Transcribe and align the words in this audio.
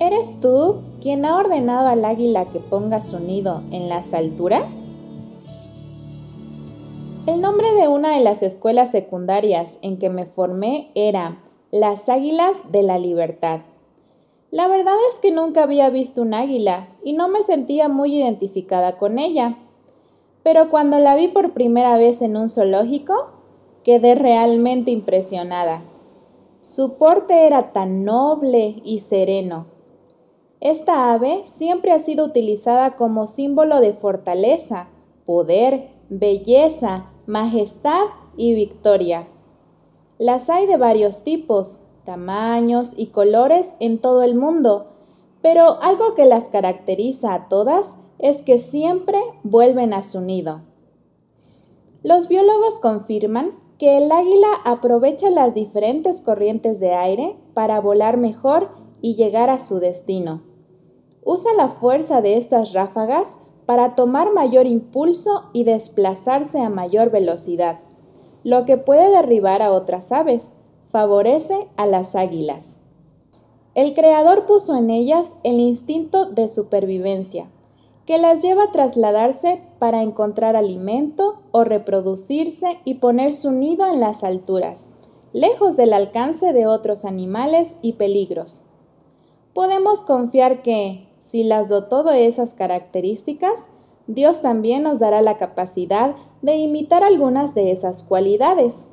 ¿Eres 0.00 0.40
tú 0.40 0.82
quien 1.00 1.24
ha 1.24 1.36
ordenado 1.36 1.86
al 1.86 2.04
águila 2.04 2.46
que 2.46 2.58
ponga 2.58 3.00
su 3.00 3.20
nido 3.20 3.62
en 3.70 3.88
las 3.88 4.12
alturas? 4.12 4.74
El 7.28 7.40
nombre 7.40 7.72
de 7.74 7.86
una 7.86 8.16
de 8.16 8.24
las 8.24 8.42
escuelas 8.42 8.90
secundarias 8.90 9.78
en 9.82 9.98
que 9.98 10.10
me 10.10 10.26
formé 10.26 10.90
era 10.96 11.38
Las 11.70 12.08
Águilas 12.08 12.72
de 12.72 12.82
la 12.82 12.98
Libertad. 12.98 13.60
La 14.50 14.66
verdad 14.66 14.96
es 15.12 15.20
que 15.20 15.30
nunca 15.30 15.62
había 15.62 15.90
visto 15.90 16.22
un 16.22 16.34
águila 16.34 16.88
y 17.04 17.12
no 17.12 17.28
me 17.28 17.44
sentía 17.44 17.88
muy 17.88 18.16
identificada 18.16 18.98
con 18.98 19.20
ella. 19.20 19.58
Pero 20.42 20.70
cuando 20.70 20.98
la 20.98 21.14
vi 21.14 21.28
por 21.28 21.52
primera 21.52 21.96
vez 21.98 22.20
en 22.20 22.36
un 22.36 22.48
zoológico, 22.48 23.28
quedé 23.84 24.16
realmente 24.16 24.90
impresionada. 24.90 25.82
Su 26.60 26.98
porte 26.98 27.46
era 27.46 27.70
tan 27.70 28.04
noble 28.04 28.82
y 28.84 28.98
sereno 28.98 29.72
esta 30.64 31.12
ave 31.12 31.42
siempre 31.44 31.92
ha 31.92 31.98
sido 31.98 32.24
utilizada 32.24 32.96
como 32.96 33.26
símbolo 33.26 33.80
de 33.80 33.92
fortaleza, 33.92 34.88
poder, 35.26 35.90
belleza, 36.08 37.10
majestad 37.26 38.06
y 38.38 38.54
victoria. 38.54 39.28
Las 40.16 40.48
hay 40.48 40.66
de 40.66 40.78
varios 40.78 41.22
tipos, 41.22 41.96
tamaños 42.06 42.98
y 42.98 43.08
colores 43.08 43.74
en 43.78 43.98
todo 43.98 44.22
el 44.22 44.36
mundo, 44.36 44.86
pero 45.42 45.82
algo 45.82 46.14
que 46.14 46.24
las 46.24 46.44
caracteriza 46.44 47.34
a 47.34 47.48
todas 47.50 47.98
es 48.18 48.40
que 48.40 48.58
siempre 48.58 49.18
vuelven 49.42 49.92
a 49.92 50.02
su 50.02 50.22
nido. 50.22 50.62
Los 52.02 52.28
biólogos 52.28 52.78
confirman 52.78 53.50
que 53.76 53.98
el 53.98 54.10
águila 54.10 54.48
aprovecha 54.64 55.28
las 55.28 55.52
diferentes 55.52 56.22
corrientes 56.22 56.80
de 56.80 56.94
aire 56.94 57.36
para 57.52 57.82
volar 57.82 58.16
mejor 58.16 58.70
y 59.02 59.16
llegar 59.16 59.50
a 59.50 59.58
su 59.58 59.78
destino 59.78 60.53
usa 61.24 61.52
la 61.56 61.68
fuerza 61.68 62.20
de 62.20 62.36
estas 62.36 62.72
ráfagas 62.72 63.38
para 63.66 63.94
tomar 63.94 64.32
mayor 64.32 64.66
impulso 64.66 65.50
y 65.52 65.64
desplazarse 65.64 66.60
a 66.60 66.68
mayor 66.70 67.10
velocidad, 67.10 67.80
lo 68.42 68.64
que 68.66 68.76
puede 68.76 69.10
derribar 69.10 69.62
a 69.62 69.72
otras 69.72 70.12
aves, 70.12 70.52
favorece 70.90 71.66
a 71.76 71.86
las 71.86 72.14
águilas. 72.14 72.78
El 73.74 73.94
creador 73.94 74.46
puso 74.46 74.76
en 74.76 74.90
ellas 74.90 75.32
el 75.42 75.58
instinto 75.58 76.26
de 76.26 76.46
supervivencia, 76.46 77.48
que 78.06 78.18
las 78.18 78.42
lleva 78.42 78.64
a 78.64 78.70
trasladarse 78.70 79.62
para 79.78 80.02
encontrar 80.02 80.56
alimento 80.56 81.40
o 81.50 81.64
reproducirse 81.64 82.78
y 82.84 82.94
poner 82.94 83.32
su 83.32 83.50
nido 83.50 83.86
en 83.86 83.98
las 83.98 84.22
alturas, 84.22 84.90
lejos 85.32 85.76
del 85.76 85.92
alcance 85.92 86.52
de 86.52 86.66
otros 86.66 87.04
animales 87.04 87.78
y 87.82 87.94
peligros. 87.94 88.74
Podemos 89.54 90.02
confiar 90.02 90.62
que, 90.62 91.08
si 91.26 91.42
las 91.42 91.70
dotó 91.70 92.02
de 92.02 92.26
esas 92.26 92.52
características, 92.52 93.68
Dios 94.06 94.42
también 94.42 94.82
nos 94.82 94.98
dará 94.98 95.22
la 95.22 95.38
capacidad 95.38 96.14
de 96.42 96.56
imitar 96.56 97.02
algunas 97.02 97.54
de 97.54 97.72
esas 97.72 98.02
cualidades. 98.02 98.88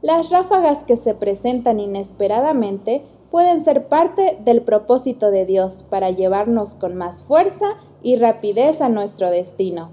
Las 0.00 0.30
ráfagas 0.30 0.84
que 0.84 0.96
se 0.96 1.14
presentan 1.14 1.78
inesperadamente 1.78 3.04
pueden 3.30 3.60
ser 3.60 3.88
parte 3.88 4.38
del 4.46 4.62
propósito 4.62 5.30
de 5.30 5.44
Dios 5.44 5.82
para 5.82 6.10
llevarnos 6.10 6.74
con 6.74 6.96
más 6.96 7.22
fuerza 7.22 7.66
y 8.02 8.16
rapidez 8.16 8.80
a 8.80 8.88
nuestro 8.88 9.28
destino. 9.28 9.90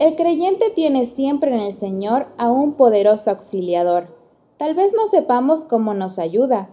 El 0.00 0.16
creyente 0.16 0.70
tiene 0.70 1.06
siempre 1.06 1.54
en 1.54 1.60
el 1.60 1.72
Señor 1.72 2.26
a 2.36 2.50
un 2.50 2.72
poderoso 2.72 3.30
auxiliador. 3.30 4.08
Tal 4.56 4.74
vez 4.74 4.92
no 4.92 5.06
sepamos 5.06 5.64
cómo 5.64 5.94
nos 5.94 6.18
ayuda, 6.18 6.68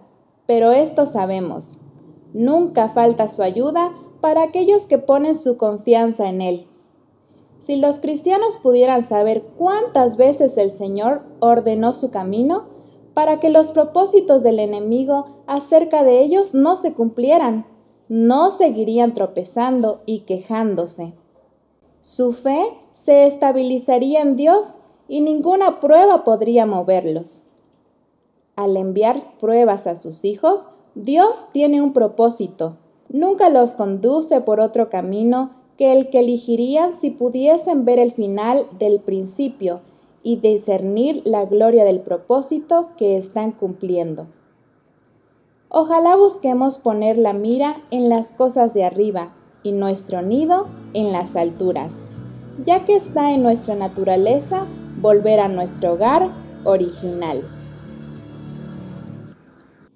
pero 0.47 0.71
esto 0.71 1.05
sabemos. 1.05 1.82
Nunca 2.33 2.89
falta 2.89 3.27
su 3.27 3.43
ayuda 3.43 3.93
para 4.21 4.43
aquellos 4.43 4.87
que 4.87 4.97
ponen 4.97 5.35
su 5.35 5.57
confianza 5.57 6.27
en 6.27 6.41
Él. 6.41 6.67
Si 7.59 7.77
los 7.77 7.99
cristianos 7.99 8.57
pudieran 8.57 9.03
saber 9.03 9.43
cuántas 9.57 10.17
veces 10.17 10.57
el 10.57 10.71
Señor 10.71 11.21
ordenó 11.39 11.93
su 11.93 12.11
camino 12.11 12.65
para 13.13 13.39
que 13.39 13.49
los 13.49 13.71
propósitos 13.71 14.43
del 14.43 14.59
enemigo 14.59 15.27
acerca 15.47 16.03
de 16.03 16.21
ellos 16.21 16.53
no 16.53 16.75
se 16.75 16.93
cumplieran, 16.93 17.65
no 18.09 18.51
seguirían 18.51 19.13
tropezando 19.13 20.01
y 20.05 20.21
quejándose. 20.21 21.13
Su 22.01 22.33
fe 22.33 22.65
se 22.91 23.27
estabilizaría 23.27 24.21
en 24.21 24.35
Dios 24.35 24.79
y 25.07 25.21
ninguna 25.21 25.79
prueba 25.79 26.23
podría 26.23 26.65
moverlos. 26.65 27.53
Al 28.55 28.75
enviar 28.75 29.21
pruebas 29.39 29.87
a 29.87 29.95
sus 29.95 30.25
hijos, 30.25 30.69
Dios 30.95 31.47
tiene 31.51 31.81
un 31.81 31.91
propósito. 31.91 32.77
Nunca 33.09 33.49
los 33.49 33.73
conduce 33.73 34.41
por 34.41 34.59
otro 34.59 34.89
camino 34.89 35.49
que 35.77 35.91
el 35.91 36.09
que 36.09 36.19
elegirían 36.19 36.93
si 36.93 37.09
pudiesen 37.09 37.83
ver 37.83 37.97
el 37.97 38.11
final 38.11 38.67
del 38.77 38.99
principio 38.99 39.81
y 40.21 40.37
discernir 40.37 41.23
la 41.25 41.45
gloria 41.45 41.83
del 41.83 41.99
propósito 41.99 42.89
que 42.95 43.17
están 43.17 43.51
cumpliendo. 43.51 44.27
Ojalá 45.69 46.15
busquemos 46.15 46.77
poner 46.77 47.17
la 47.17 47.33
mira 47.33 47.81
en 47.89 48.07
las 48.07 48.31
cosas 48.31 48.75
de 48.75 48.83
arriba 48.83 49.33
y 49.63 49.71
nuestro 49.71 50.21
nido 50.21 50.67
en 50.93 51.11
las 51.11 51.35
alturas, 51.35 52.05
ya 52.63 52.85
que 52.85 52.95
está 52.95 53.31
en 53.31 53.41
nuestra 53.41 53.73
naturaleza 53.73 54.67
volver 55.01 55.39
a 55.39 55.47
nuestro 55.47 55.93
hogar 55.93 56.29
original. 56.63 57.41